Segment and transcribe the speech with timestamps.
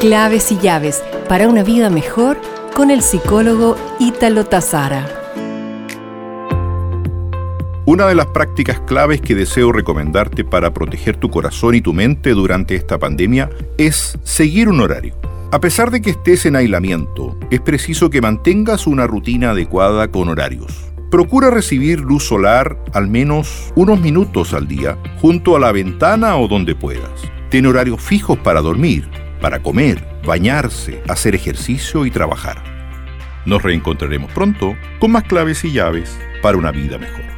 [0.00, 2.40] Claves y llaves para una vida mejor
[2.74, 5.06] con el psicólogo Ítalo Tazara.
[7.84, 12.30] Una de las prácticas claves que deseo recomendarte para proteger tu corazón y tu mente
[12.30, 15.12] durante esta pandemia es seguir un horario.
[15.52, 20.30] A pesar de que estés en aislamiento, es preciso que mantengas una rutina adecuada con
[20.30, 20.90] horarios.
[21.10, 26.48] Procura recibir luz solar al menos unos minutos al día junto a la ventana o
[26.48, 27.20] donde puedas.
[27.50, 29.10] Ten horarios fijos para dormir,
[29.40, 32.62] para comer, bañarse, hacer ejercicio y trabajar.
[33.46, 37.29] Nos reencontraremos pronto con más claves y llaves para una vida mejor.